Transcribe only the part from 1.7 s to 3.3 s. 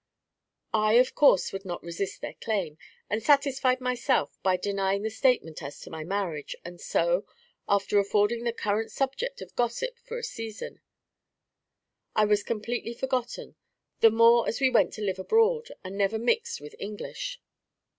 resist their claim, and